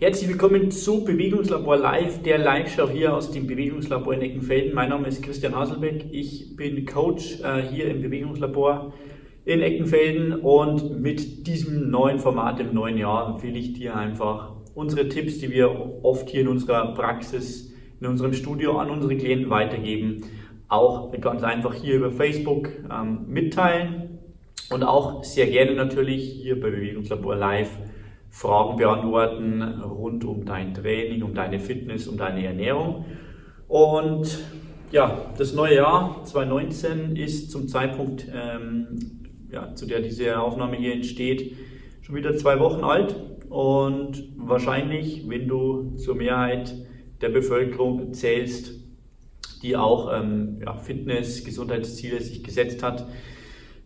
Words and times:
Herzlich 0.00 0.30
willkommen 0.30 0.70
zu 0.70 1.02
Bewegungslabor 1.02 1.76
Live, 1.76 2.22
der 2.22 2.38
Live-Show 2.38 2.88
hier 2.88 3.16
aus 3.16 3.32
dem 3.32 3.48
Bewegungslabor 3.48 4.14
in 4.14 4.22
Eckenfelden. 4.22 4.72
Mein 4.72 4.90
Name 4.90 5.08
ist 5.08 5.24
Christian 5.24 5.56
Haselbeck. 5.56 6.04
Ich 6.12 6.54
bin 6.54 6.86
Coach 6.86 7.40
äh, 7.40 7.62
hier 7.62 7.90
im 7.90 8.00
Bewegungslabor 8.00 8.94
in 9.44 9.60
Eckenfelden 9.60 10.34
und 10.34 11.00
mit 11.00 11.48
diesem 11.48 11.90
neuen 11.90 12.20
Format 12.20 12.60
im 12.60 12.72
neuen 12.72 12.96
Jahr 12.96 13.42
will 13.42 13.56
ich 13.56 13.72
dir 13.72 13.96
einfach 13.96 14.52
unsere 14.76 15.08
Tipps, 15.08 15.38
die 15.40 15.50
wir 15.50 15.68
oft 16.04 16.30
hier 16.30 16.42
in 16.42 16.48
unserer 16.48 16.94
Praxis, 16.94 17.74
in 18.00 18.06
unserem 18.06 18.34
Studio 18.34 18.78
an 18.78 18.90
unsere 18.90 19.16
Klienten 19.16 19.50
weitergeben, 19.50 20.22
auch 20.68 21.10
ganz 21.20 21.42
einfach 21.42 21.74
hier 21.74 21.96
über 21.96 22.12
Facebook 22.12 22.68
ähm, 22.88 23.24
mitteilen 23.26 24.20
und 24.70 24.84
auch 24.84 25.24
sehr 25.24 25.48
gerne 25.48 25.74
natürlich 25.74 26.22
hier 26.22 26.60
bei 26.60 26.70
Bewegungslabor 26.70 27.34
Live 27.34 27.70
Fragen 28.30 28.76
beantworten 28.76 29.62
rund 29.62 30.24
um 30.24 30.44
dein 30.44 30.74
Training, 30.74 31.22
um 31.22 31.34
deine 31.34 31.58
Fitness, 31.58 32.06
um 32.06 32.16
deine 32.16 32.44
Ernährung. 32.44 33.04
Und 33.66 34.38
ja, 34.90 35.32
das 35.36 35.54
neue 35.54 35.76
Jahr 35.76 36.24
2019 36.24 37.16
ist 37.16 37.50
zum 37.50 37.68
Zeitpunkt, 37.68 38.26
ähm, 38.34 39.20
ja, 39.50 39.74
zu 39.74 39.86
der 39.86 40.00
diese 40.00 40.40
Aufnahme 40.40 40.76
hier 40.76 40.92
entsteht, 40.92 41.56
schon 42.02 42.14
wieder 42.14 42.36
zwei 42.36 42.58
Wochen 42.60 42.84
alt. 42.84 43.16
Und 43.48 44.32
wahrscheinlich, 44.36 45.28
wenn 45.28 45.48
du 45.48 45.96
zur 45.96 46.14
Mehrheit 46.14 46.74
der 47.20 47.30
Bevölkerung 47.30 48.12
zählst, 48.12 48.74
die 49.62 49.76
auch 49.76 50.12
ähm, 50.12 50.60
ja, 50.64 50.74
Fitness, 50.74 51.44
Gesundheitsziele 51.44 52.20
sich 52.20 52.44
gesetzt 52.44 52.82
hat, 52.82 53.06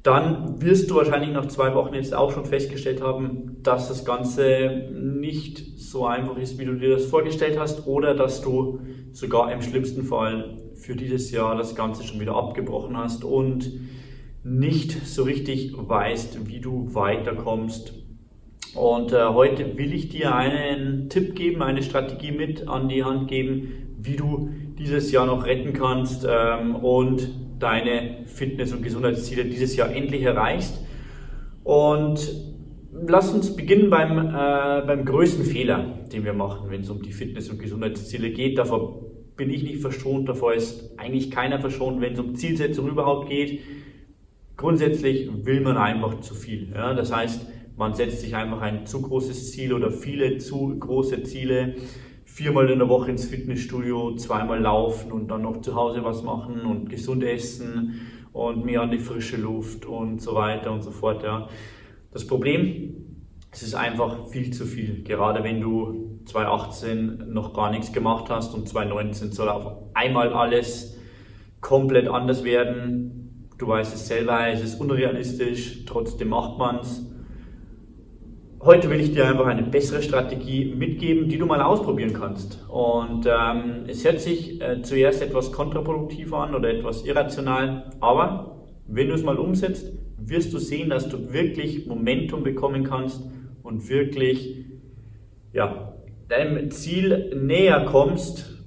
dann 0.02 0.60
wirst 0.60 0.90
du 0.90 0.96
wahrscheinlich 0.96 1.30
nach 1.30 1.46
zwei 1.46 1.74
Wochen 1.74 1.94
jetzt 1.94 2.14
auch 2.14 2.32
schon 2.32 2.44
festgestellt 2.44 3.00
haben, 3.00 3.58
dass 3.62 3.88
das 3.88 4.04
Ganze 4.04 4.88
nicht 4.92 5.78
so 5.78 6.06
einfach 6.06 6.36
ist, 6.36 6.58
wie 6.58 6.64
du 6.64 6.74
dir 6.74 6.90
das 6.90 7.06
vorgestellt 7.06 7.58
hast, 7.58 7.86
oder 7.86 8.14
dass 8.14 8.42
du 8.42 8.80
sogar 9.12 9.52
im 9.52 9.62
schlimmsten 9.62 10.02
Fall 10.02 10.58
für 10.74 10.96
dieses 10.96 11.30
Jahr 11.30 11.56
das 11.56 11.76
Ganze 11.76 12.02
schon 12.02 12.18
wieder 12.18 12.34
abgebrochen 12.34 12.96
hast 12.96 13.22
und 13.22 13.70
nicht 14.42 15.06
so 15.06 15.22
richtig 15.22 15.72
weißt, 15.76 16.48
wie 16.48 16.60
du 16.60 16.92
weiterkommst. 16.94 17.94
Und 18.74 19.12
äh, 19.12 19.26
heute 19.26 19.76
will 19.76 19.92
ich 19.92 20.08
dir 20.08 20.34
einen 20.34 21.08
Tipp 21.10 21.36
geben, 21.36 21.62
eine 21.62 21.82
Strategie 21.82 22.32
mit 22.32 22.66
an 22.66 22.88
die 22.88 23.04
Hand 23.04 23.28
geben, 23.28 23.96
wie 23.98 24.16
du 24.16 24.50
dieses 24.78 25.12
Jahr 25.12 25.26
noch 25.26 25.46
retten 25.46 25.72
kannst 25.72 26.26
ähm, 26.28 26.74
und 26.76 27.28
deine 27.58 28.24
Fitness- 28.26 28.72
und 28.72 28.82
Gesundheitsziele 28.82 29.44
dieses 29.44 29.76
Jahr 29.76 29.90
endlich 29.90 30.22
erreichst. 30.22 30.84
Und 31.64 32.32
lass 32.92 33.32
uns 33.32 33.54
beginnen 33.54 33.90
beim, 33.90 34.18
äh, 34.18 34.86
beim 34.86 35.04
größten 35.04 35.44
Fehler, 35.44 36.00
den 36.12 36.24
wir 36.24 36.32
machen, 36.32 36.70
wenn 36.70 36.80
es 36.80 36.90
um 36.90 37.02
die 37.02 37.12
Fitness- 37.12 37.50
und 37.50 37.58
Gesundheitsziele 37.58 38.30
geht. 38.30 38.58
Davor 38.58 39.12
bin 39.36 39.50
ich 39.50 39.62
nicht 39.62 39.80
verschont, 39.80 40.28
davor 40.28 40.54
ist 40.54 40.98
eigentlich 40.98 41.30
keiner 41.30 41.60
verschont, 41.60 42.00
wenn 42.00 42.12
es 42.12 42.18
um 42.18 42.34
Zielsetzung 42.34 42.88
überhaupt 42.88 43.28
geht. 43.28 43.60
Grundsätzlich 44.56 45.28
will 45.44 45.60
man 45.60 45.76
einfach 45.76 46.20
zu 46.20 46.34
viel. 46.34 46.72
Ja? 46.74 46.94
Das 46.94 47.14
heißt, 47.14 47.46
man 47.76 47.94
setzt 47.94 48.20
sich 48.20 48.36
einfach 48.36 48.60
ein 48.60 48.86
zu 48.86 49.00
großes 49.02 49.52
Ziel 49.52 49.72
oder 49.72 49.90
viele 49.90 50.38
zu 50.38 50.78
große 50.78 51.22
Ziele 51.22 51.74
viermal 52.32 52.70
in 52.70 52.78
der 52.78 52.88
Woche 52.88 53.10
ins 53.10 53.26
Fitnessstudio, 53.26 54.16
zweimal 54.16 54.58
laufen 54.58 55.12
und 55.12 55.28
dann 55.28 55.42
noch 55.42 55.60
zu 55.60 55.74
Hause 55.74 56.02
was 56.02 56.22
machen 56.22 56.62
und 56.62 56.88
gesund 56.88 57.22
essen 57.22 58.00
und 58.32 58.64
mehr 58.64 58.80
an 58.80 58.90
die 58.90 58.98
frische 58.98 59.36
Luft 59.36 59.84
und 59.84 60.22
so 60.22 60.34
weiter 60.34 60.72
und 60.72 60.82
so 60.82 60.90
fort. 60.90 61.22
Ja. 61.22 61.48
Das 62.10 62.26
Problem, 62.26 63.18
es 63.50 63.62
ist 63.62 63.74
einfach 63.74 64.28
viel 64.28 64.50
zu 64.50 64.64
viel. 64.64 65.02
Gerade 65.02 65.44
wenn 65.44 65.60
du 65.60 66.20
2018 66.24 67.24
noch 67.28 67.52
gar 67.52 67.70
nichts 67.70 67.92
gemacht 67.92 68.30
hast 68.30 68.54
und 68.54 68.66
2019 68.66 69.32
soll 69.32 69.50
auf 69.50 69.74
einmal 69.92 70.32
alles 70.32 70.98
komplett 71.60 72.08
anders 72.08 72.44
werden. 72.44 73.50
Du 73.58 73.68
weißt 73.68 73.94
es 73.94 74.08
selber, 74.08 74.48
es 74.48 74.62
ist 74.62 74.80
unrealistisch, 74.80 75.84
trotzdem 75.84 76.30
macht 76.30 76.58
man 76.58 76.78
es. 76.78 77.11
Heute 78.64 78.88
will 78.90 79.00
ich 79.00 79.12
dir 79.12 79.26
einfach 79.26 79.46
eine 79.46 79.64
bessere 79.64 80.02
Strategie 80.02 80.72
mitgeben, 80.72 81.28
die 81.28 81.36
du 81.36 81.46
mal 81.46 81.60
ausprobieren 81.60 82.12
kannst. 82.12 82.64
Und 82.68 83.26
ähm, 83.26 83.86
es 83.88 84.04
hört 84.04 84.20
sich 84.20 84.62
äh, 84.62 84.80
zuerst 84.82 85.20
etwas 85.20 85.50
kontraproduktiv 85.50 86.32
an 86.32 86.54
oder 86.54 86.70
etwas 86.70 87.04
irrational, 87.04 87.90
aber 87.98 88.68
wenn 88.86 89.08
du 89.08 89.14
es 89.14 89.24
mal 89.24 89.36
umsetzt, 89.36 89.92
wirst 90.16 90.52
du 90.52 90.58
sehen, 90.58 90.90
dass 90.90 91.08
du 91.08 91.32
wirklich 91.32 91.88
Momentum 91.88 92.44
bekommen 92.44 92.84
kannst 92.84 93.28
und 93.64 93.88
wirklich 93.88 94.64
ja, 95.52 95.94
deinem 96.28 96.70
Ziel 96.70 97.34
näher 97.34 97.84
kommst 97.86 98.64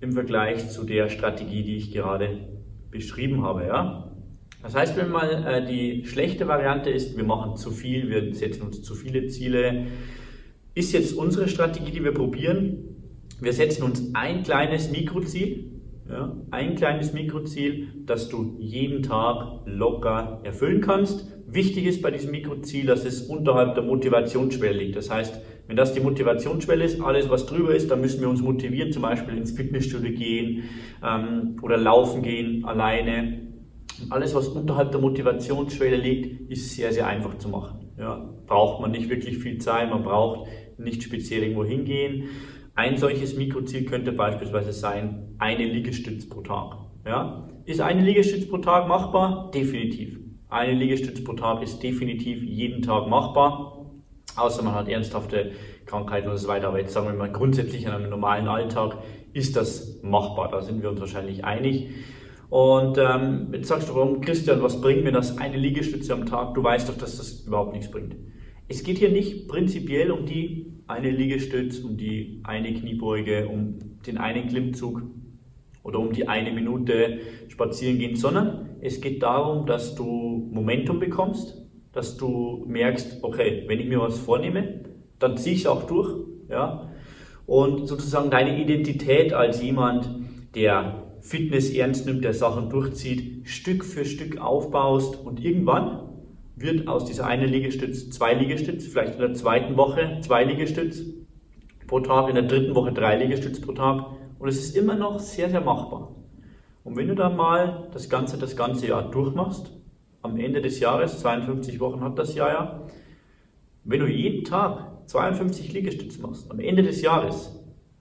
im 0.00 0.12
Vergleich 0.12 0.70
zu 0.70 0.84
der 0.84 1.10
Strategie, 1.10 1.62
die 1.64 1.76
ich 1.76 1.92
gerade 1.92 2.48
beschrieben 2.90 3.42
habe. 3.42 3.66
Ja? 3.66 4.03
Das 4.64 4.74
heißt, 4.74 4.96
wenn 4.96 5.10
mal 5.10 5.44
äh, 5.46 5.66
die 5.66 6.06
schlechte 6.06 6.48
Variante 6.48 6.88
ist, 6.88 7.18
wir 7.18 7.24
machen 7.24 7.56
zu 7.56 7.70
viel, 7.70 8.08
wir 8.08 8.34
setzen 8.34 8.62
uns 8.62 8.80
zu 8.80 8.94
viele 8.94 9.26
Ziele, 9.26 9.88
ist 10.74 10.94
jetzt 10.94 11.12
unsere 11.12 11.48
Strategie, 11.48 11.92
die 11.92 12.02
wir 12.02 12.14
probieren. 12.14 12.78
Wir 13.40 13.52
setzen 13.52 13.82
uns 13.82 14.14
ein 14.14 14.42
kleines 14.42 14.90
Mikroziel, 14.90 15.70
ja, 16.08 16.34
ein 16.50 16.76
kleines 16.76 17.12
Mikroziel, 17.12 17.88
das 18.06 18.30
du 18.30 18.56
jeden 18.58 19.02
Tag 19.02 19.60
locker 19.66 20.40
erfüllen 20.44 20.80
kannst. 20.80 21.28
Wichtig 21.46 21.84
ist 21.84 22.00
bei 22.00 22.10
diesem 22.10 22.30
Mikroziel, 22.30 22.86
dass 22.86 23.04
es 23.04 23.20
unterhalb 23.20 23.74
der 23.74 23.84
Motivationsschwelle 23.84 24.78
liegt. 24.78 24.96
Das 24.96 25.10
heißt, 25.10 25.42
wenn 25.66 25.76
das 25.76 25.92
die 25.92 26.00
Motivationsschwelle 26.00 26.84
ist, 26.84 27.02
alles 27.02 27.28
was 27.28 27.44
drüber 27.44 27.74
ist, 27.74 27.90
dann 27.90 28.00
müssen 28.00 28.22
wir 28.22 28.30
uns 28.30 28.40
motivieren, 28.40 28.92
zum 28.92 29.02
Beispiel 29.02 29.36
ins 29.36 29.52
Fitnessstudio 29.52 30.12
gehen 30.12 30.64
ähm, 31.04 31.56
oder 31.60 31.76
laufen 31.76 32.22
gehen 32.22 32.64
alleine 32.64 33.53
alles, 34.10 34.34
was 34.34 34.48
unterhalb 34.48 34.90
der 34.92 35.00
Motivationsschwelle 35.00 35.96
liegt, 35.96 36.50
ist 36.50 36.74
sehr, 36.74 36.92
sehr 36.92 37.06
einfach 37.06 37.38
zu 37.38 37.48
machen. 37.48 37.92
Ja, 37.98 38.28
braucht 38.46 38.80
man 38.80 38.90
nicht 38.90 39.08
wirklich 39.08 39.38
viel 39.38 39.58
Zeit, 39.58 39.90
man 39.90 40.02
braucht 40.02 40.48
nicht 40.78 41.02
speziell 41.02 41.42
irgendwo 41.42 41.64
hingehen. 41.64 42.24
Ein 42.74 42.96
solches 42.96 43.36
Mikroziel 43.36 43.84
könnte 43.84 44.12
beispielsweise 44.12 44.72
sein, 44.72 45.36
eine 45.38 45.64
Liegestütz 45.64 46.28
pro 46.28 46.40
Tag. 46.40 46.76
Ja? 47.06 47.48
Ist 47.66 47.80
eine 47.80 48.02
Liegestütz 48.02 48.48
pro 48.48 48.58
Tag 48.58 48.88
machbar? 48.88 49.50
Definitiv. 49.54 50.18
Eine 50.48 50.72
Liegestütz 50.72 51.22
pro 51.22 51.34
Tag 51.34 51.62
ist 51.62 51.82
definitiv 51.82 52.42
jeden 52.42 52.82
Tag 52.82 53.08
machbar, 53.08 53.92
außer 54.36 54.62
man 54.62 54.74
hat 54.74 54.88
ernsthafte 54.88 55.52
Krankheiten 55.86 56.28
und 56.28 56.36
so 56.36 56.48
weiter. 56.48 56.68
Aber 56.68 56.80
jetzt 56.80 56.92
sagen 56.92 57.06
wir 57.06 57.14
mal 57.14 57.30
grundsätzlich 57.30 57.84
in 57.84 57.90
einem 57.90 58.10
normalen 58.10 58.48
Alltag 58.48 58.98
ist 59.32 59.56
das 59.56 60.00
machbar. 60.02 60.50
Da 60.50 60.62
sind 60.62 60.82
wir 60.82 60.90
uns 60.90 61.00
wahrscheinlich 61.00 61.44
einig. 61.44 61.90
Und 62.54 62.98
ähm, 62.98 63.48
jetzt 63.52 63.66
sagst 63.66 63.88
du, 63.88 63.96
warum, 63.96 64.20
Christian, 64.20 64.62
was 64.62 64.80
bringt 64.80 65.02
mir 65.02 65.10
das 65.10 65.38
eine 65.38 65.56
Liegestütze 65.56 66.12
am 66.12 66.24
Tag? 66.24 66.54
Du 66.54 66.62
weißt 66.62 66.88
doch, 66.88 66.96
dass 66.96 67.16
das 67.16 67.40
überhaupt 67.40 67.72
nichts 67.72 67.90
bringt. 67.90 68.14
Es 68.68 68.84
geht 68.84 68.98
hier 68.98 69.10
nicht 69.10 69.48
prinzipiell 69.48 70.12
um 70.12 70.24
die 70.24 70.72
eine 70.86 71.10
Liegestütze, 71.10 71.84
um 71.84 71.96
die 71.96 72.42
eine 72.44 72.72
Kniebeuge, 72.72 73.48
um 73.48 73.80
den 74.06 74.18
einen 74.18 74.46
Klimmzug 74.46 75.02
oder 75.82 75.98
um 75.98 76.12
die 76.12 76.28
eine 76.28 76.52
Minute 76.52 77.18
spazieren 77.48 77.98
gehen, 77.98 78.14
sondern 78.14 78.76
es 78.80 79.00
geht 79.00 79.24
darum, 79.24 79.66
dass 79.66 79.96
du 79.96 80.48
Momentum 80.52 81.00
bekommst, 81.00 81.60
dass 81.90 82.16
du 82.16 82.64
merkst, 82.68 83.24
okay, 83.24 83.64
wenn 83.66 83.80
ich 83.80 83.88
mir 83.88 83.98
was 83.98 84.20
vornehme, 84.20 84.84
dann 85.18 85.36
ziehe 85.38 85.56
ich 85.56 85.62
es 85.62 85.66
auch 85.66 85.88
durch, 85.88 86.24
ja, 86.48 86.88
und 87.46 87.88
sozusagen 87.88 88.30
deine 88.30 88.62
Identität 88.62 89.32
als 89.32 89.60
jemand, 89.60 90.08
der 90.54 91.03
Fitness 91.24 91.70
ernst 91.70 92.04
nimmt, 92.04 92.22
der 92.22 92.34
Sachen 92.34 92.68
durchzieht, 92.68 93.48
Stück 93.48 93.82
für 93.82 94.04
Stück 94.04 94.38
aufbaust 94.38 95.16
und 95.16 95.42
irgendwann 95.42 96.02
wird 96.54 96.86
aus 96.86 97.06
dieser 97.06 97.26
einen 97.26 97.48
Liegestütz 97.48 98.10
zwei 98.10 98.34
Liegestütz, 98.34 98.86
vielleicht 98.86 99.14
in 99.14 99.20
der 99.20 99.32
zweiten 99.32 99.78
Woche 99.78 100.18
zwei 100.20 100.44
Liegestütz 100.44 101.02
pro 101.86 102.00
Tag, 102.00 102.28
in 102.28 102.34
der 102.34 102.44
dritten 102.44 102.74
Woche 102.74 102.92
drei 102.92 103.16
Liegestütz 103.16 103.58
pro 103.58 103.72
Tag 103.72 104.04
und 104.38 104.48
es 104.48 104.58
ist 104.58 104.76
immer 104.76 104.96
noch 104.96 105.18
sehr, 105.18 105.48
sehr 105.48 105.62
machbar. 105.62 106.14
Und 106.84 106.98
wenn 106.98 107.08
du 107.08 107.14
dann 107.14 107.36
mal 107.36 107.88
das 107.94 108.10
Ganze 108.10 108.36
das 108.36 108.54
ganze 108.54 108.88
Jahr 108.88 109.10
durchmachst, 109.10 109.72
am 110.20 110.36
Ende 110.36 110.60
des 110.60 110.78
Jahres, 110.78 111.20
52 111.20 111.80
Wochen 111.80 112.02
hat 112.02 112.18
das 112.18 112.34
Jahr 112.34 112.50
ja, 112.50 112.82
wenn 113.84 114.00
du 114.00 114.06
jeden 114.06 114.44
Tag 114.44 115.08
52 115.08 115.72
Liegestütze 115.72 116.20
machst, 116.20 116.50
am 116.50 116.60
Ende 116.60 116.82
des 116.82 117.00
Jahres, 117.00 117.58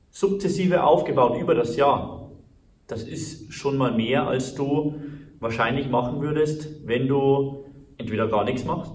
sukzessive 0.09 0.83
aufgebaut 0.83 1.41
über 1.41 1.55
das 1.55 1.77
Jahr, 1.77 2.22
das 2.87 3.03
ist 3.03 3.53
schon 3.53 3.77
mal 3.77 3.95
mehr, 3.95 4.27
als 4.27 4.55
du 4.55 4.95
wahrscheinlich 5.39 5.89
machen 5.89 6.21
würdest, 6.21 6.87
wenn 6.87 7.07
du 7.07 7.65
entweder 7.97 8.27
gar 8.27 8.43
nichts 8.43 8.65
machst 8.65 8.93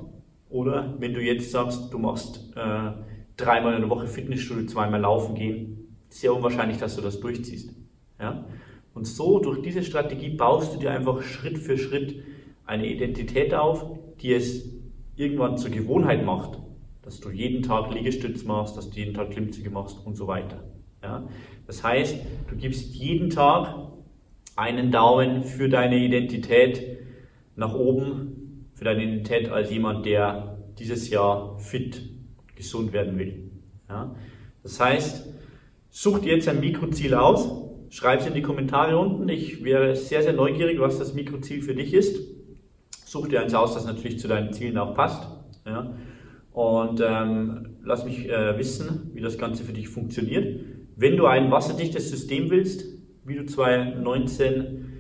oder 0.49 0.95
wenn 0.99 1.15
du 1.15 1.21
jetzt 1.21 1.51
sagst, 1.51 1.93
du 1.93 1.99
machst 1.99 2.53
äh, 2.57 2.93
dreimal 3.37 3.75
in 3.75 3.81
der 3.81 3.91
Woche 3.91 4.07
Fitnessstudio, 4.07 4.67
zweimal 4.67 5.01
laufen 5.01 5.35
gehen. 5.35 5.97
Sehr 6.09 6.35
unwahrscheinlich, 6.35 6.79
dass 6.79 6.97
du 6.97 7.03
das 7.03 7.21
durchziehst. 7.21 7.75
Ja? 8.19 8.47
Und 8.95 9.07
so, 9.07 9.39
durch 9.39 9.63
diese 9.63 9.83
Strategie 9.83 10.31
baust 10.31 10.75
du 10.75 10.79
dir 10.79 10.91
einfach 10.91 11.23
Schritt 11.23 11.59
für 11.59 11.79
Schritt 11.79 12.23
eine 12.67 12.87
Identität 12.87 13.55
auf, 13.55 13.99
die 14.21 14.33
es 14.33 14.69
irgendwann 15.17 15.59
zur 15.59 15.71
Gewohnheit 15.71 16.25
macht, 16.25 16.59
dass 17.03 17.21
du 17.21 17.31
jeden 17.31 17.63
Tag 17.63 17.93
Liegestütz 17.93 18.45
machst, 18.45 18.77
dass 18.77 18.91
du 18.91 18.99
jeden 18.99 19.15
Tag 19.15 19.31
Klimmzüge 19.31 19.71
machst 19.71 20.05
und 20.05 20.17
so 20.17 20.27
weiter. 20.27 20.65
Ja? 21.03 21.29
Das 21.69 21.85
heißt, 21.85 22.17
du 22.49 22.57
gibst 22.57 22.95
jeden 22.95 23.29
Tag 23.29 23.75
einen 24.57 24.91
Daumen 24.91 25.45
für 25.45 25.69
deine 25.69 25.99
Identität 25.99 26.99
nach 27.57 27.75
oben, 27.75 28.67
für 28.75 28.85
deine 28.85 29.05
Identität 29.05 29.51
als 29.51 29.71
jemand, 29.71 30.07
der 30.07 30.59
dieses 30.79 31.11
Jahr 31.11 31.59
fit, 31.59 32.03
gesund 32.57 32.93
werden 32.93 33.19
will. 33.19 33.51
Ja? 33.89 34.17
Das 34.63 34.81
heißt, 34.81 35.27
such 35.91 36.21
dir 36.21 36.37
jetzt 36.37 36.49
ein 36.49 36.61
Mikroziel 36.61 37.15
aus, 37.15 37.51
schreib 37.91 38.21
es 38.21 38.27
in 38.27 38.35
die 38.35 38.43
Kommentare 38.43 38.99
unten. 38.99 39.29
Ich 39.29 39.63
wäre 39.63 39.95
sehr, 39.95 40.23
sehr 40.23 40.33
neugierig, 40.33 40.81
was 40.81 40.99
das 40.99 41.13
Mikroziel 41.13 41.63
für 41.63 41.75
dich 41.75 41.93
ist. 41.93 42.19
Such 43.05 43.29
dir 43.29 43.43
eins 43.43 43.53
aus, 43.53 43.75
das 43.75 43.85
natürlich 43.85 44.19
zu 44.19 44.27
deinen 44.27 44.55
Zielen 44.55 44.79
auch 44.79 44.95
passt. 44.95 45.29
Ja? 45.67 45.95
Und 46.53 47.03
ähm, 47.07 47.77
lass 47.85 48.07
mich 48.07 48.27
äh, 48.27 48.57
wissen, 48.57 49.11
wie 49.13 49.21
das 49.21 49.37
Ganze 49.37 49.65
für 49.65 49.75
dich 49.75 49.89
funktioniert. 49.89 50.78
Wenn 51.01 51.17
du 51.17 51.27
ein 51.27 51.53
wasserdichtes 51.53 52.11
System 52.11 52.51
willst, 52.51 52.85
wie 53.25 53.37
du 53.37 53.47
2019 53.47 54.99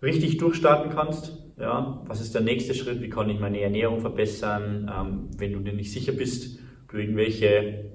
richtig 0.00 0.36
durchstarten 0.36 0.92
kannst, 0.92 1.36
ja, 1.58 2.00
was 2.06 2.20
ist 2.20 2.36
der 2.36 2.42
nächste 2.42 2.72
Schritt, 2.72 3.02
wie 3.02 3.08
kann 3.08 3.28
ich 3.28 3.40
meine 3.40 3.60
Ernährung 3.60 4.00
verbessern, 4.00 4.88
ähm, 4.96 5.28
wenn 5.38 5.52
du 5.52 5.58
dir 5.58 5.72
nicht 5.72 5.90
sicher 5.90 6.12
bist, 6.12 6.60
du 6.88 6.98
irgendwelche 6.98 7.90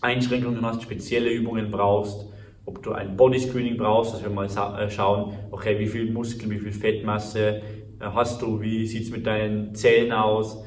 Einschränkungen 0.00 0.64
hast, 0.64 0.84
spezielle 0.84 1.30
Übungen 1.30 1.72
brauchst, 1.72 2.28
ob 2.64 2.80
du 2.84 2.92
ein 2.92 3.16
Bodyscreening 3.16 3.76
brauchst, 3.76 4.14
dass 4.14 4.22
wir 4.22 4.30
mal 4.30 4.46
äh, 4.46 4.88
schauen, 4.88 5.34
okay, 5.50 5.80
wie 5.80 5.88
viel 5.88 6.12
Muskel, 6.12 6.48
wie 6.48 6.60
viel 6.60 6.72
Fettmasse 6.72 7.60
äh, 7.98 8.04
hast 8.04 8.40
du, 8.40 8.60
wie 8.60 8.86
sieht 8.86 9.02
es 9.02 9.10
mit 9.10 9.26
deinen 9.26 9.74
Zellen 9.74 10.12
aus, 10.12 10.62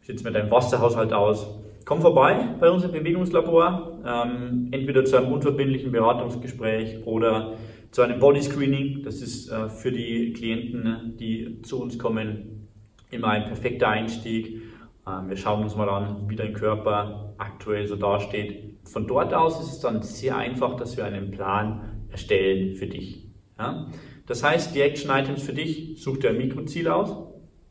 wie 0.00 0.06
sieht 0.06 0.18
es 0.18 0.22
mit 0.22 0.36
deinem 0.36 0.52
Wasserhaushalt 0.52 1.12
aus. 1.12 1.59
Komm 1.90 2.02
vorbei 2.02 2.54
bei 2.60 2.70
uns 2.70 2.84
im 2.84 2.92
Bewegungslabor, 2.92 3.98
ähm, 4.06 4.68
entweder 4.70 5.04
zu 5.04 5.16
einem 5.16 5.32
unverbindlichen 5.32 5.90
Beratungsgespräch 5.90 7.04
oder 7.04 7.54
zu 7.90 8.02
einem 8.02 8.20
Bodyscreening. 8.20 9.02
Das 9.02 9.20
ist 9.20 9.50
äh, 9.50 9.68
für 9.68 9.90
die 9.90 10.32
Klienten, 10.32 11.16
die 11.18 11.62
zu 11.62 11.82
uns 11.82 11.98
kommen, 11.98 12.68
immer 13.10 13.30
ein 13.30 13.46
perfekter 13.46 13.88
Einstieg. 13.88 14.62
Ähm, 15.04 15.30
wir 15.30 15.36
schauen 15.36 15.64
uns 15.64 15.74
mal 15.74 15.88
an, 15.88 16.26
wie 16.28 16.36
dein 16.36 16.52
Körper 16.52 17.34
aktuell 17.38 17.88
so 17.88 17.96
dasteht. 17.96 18.76
Von 18.84 19.08
dort 19.08 19.34
aus 19.34 19.60
ist 19.60 19.72
es 19.72 19.80
dann 19.80 20.00
sehr 20.02 20.36
einfach, 20.36 20.76
dass 20.76 20.96
wir 20.96 21.04
einen 21.04 21.32
Plan 21.32 22.06
erstellen 22.08 22.76
für 22.76 22.86
dich. 22.86 23.26
Ja? 23.58 23.88
Das 24.28 24.44
heißt, 24.44 24.76
die 24.76 24.80
Action 24.80 25.10
Items 25.10 25.42
für 25.42 25.54
dich, 25.54 26.00
such 26.00 26.18
dir 26.18 26.30
ein 26.30 26.38
Mikroziel 26.38 26.86
aus, 26.86 27.29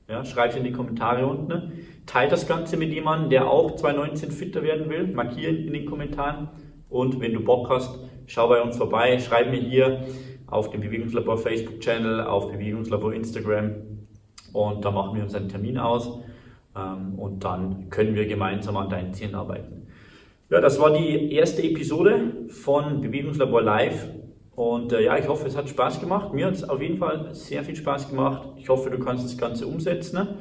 ja, 0.09 0.25
schreib 0.25 0.51
es 0.51 0.57
in 0.57 0.63
die 0.63 0.71
Kommentare 0.71 1.25
unten, 1.27 1.73
teile 2.05 2.31
das 2.31 2.47
Ganze 2.47 2.77
mit 2.77 2.91
jemandem, 2.91 3.29
der 3.29 3.49
auch 3.49 3.75
2019 3.75 4.31
fitter 4.31 4.63
werden 4.63 4.89
will, 4.89 5.07
markieren 5.07 5.57
in 5.57 5.73
den 5.73 5.85
Kommentaren. 5.85 6.49
Und 6.89 7.19
wenn 7.21 7.33
du 7.33 7.41
Bock 7.41 7.69
hast, 7.69 7.99
schau 8.25 8.49
bei 8.49 8.61
uns 8.61 8.77
vorbei, 8.77 9.19
schreib 9.19 9.51
mir 9.51 9.59
hier 9.59 10.05
auf 10.47 10.71
dem 10.71 10.81
Bewegungslabor 10.81 11.37
Facebook-Channel, 11.37 12.21
auf 12.21 12.51
Bewegungslabor 12.51 13.13
Instagram. 13.13 13.75
Und 14.51 14.83
da 14.83 14.89
machen 14.89 15.15
wir 15.15 15.23
uns 15.23 15.35
einen 15.35 15.47
Termin 15.47 15.77
aus. 15.77 16.19
Ähm, 16.75 17.19
und 17.19 17.43
dann 17.43 17.89
können 17.91 18.15
wir 18.15 18.25
gemeinsam 18.25 18.77
an 18.77 18.89
deinen 18.89 19.13
Zielen 19.13 19.35
arbeiten. 19.35 19.87
Ja, 20.49 20.59
das 20.59 20.79
war 20.79 20.91
die 20.91 21.31
erste 21.33 21.61
Episode 21.61 22.47
von 22.47 23.01
Bewegungslabor 23.01 23.61
Live. 23.61 24.07
Und 24.59 24.91
äh, 24.91 25.05
ja, 25.05 25.17
ich 25.17 25.25
hoffe, 25.29 25.47
es 25.47 25.55
hat 25.55 25.69
Spaß 25.69 26.01
gemacht. 26.01 26.33
Mir 26.33 26.47
hat 26.47 26.55
es 26.55 26.67
auf 26.67 26.81
jeden 26.81 26.97
Fall 26.97 27.33
sehr 27.33 27.63
viel 27.63 27.77
Spaß 27.77 28.09
gemacht. 28.09 28.49
Ich 28.57 28.67
hoffe, 28.67 28.89
du 28.89 28.99
kannst 28.99 29.23
das 29.23 29.37
Ganze 29.37 29.65
umsetzen. 29.65 30.17
Ne? 30.17 30.35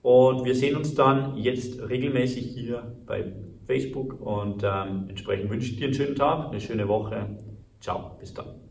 Und 0.00 0.44
wir 0.44 0.54
sehen 0.54 0.76
uns 0.76 0.94
dann 0.94 1.36
jetzt 1.36 1.80
regelmäßig 1.88 2.52
hier 2.54 2.94
bei 3.04 3.32
Facebook. 3.66 4.20
Und 4.20 4.62
ähm, 4.62 5.06
entsprechend 5.08 5.50
wünsche 5.50 5.72
ich 5.72 5.76
dir 5.76 5.86
einen 5.86 5.94
schönen 5.94 6.14
Tag, 6.14 6.50
eine 6.50 6.60
schöne 6.60 6.86
Woche. 6.86 7.36
Ciao, 7.80 8.12
bis 8.20 8.32
dann. 8.32 8.63